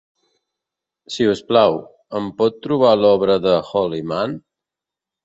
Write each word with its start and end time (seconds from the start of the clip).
Si 1.15 1.27
us 1.33 1.43
plau, 1.51 1.77
em 2.21 2.29
pots 2.39 2.63
trobar 2.63 2.95
l'obra 3.03 3.37
The 3.45 3.55
Holy 3.73 4.01
Man? 4.15 4.35